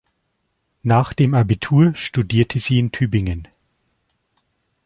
[0.81, 3.47] Nach dem Abitur studierte sie in Tübingen.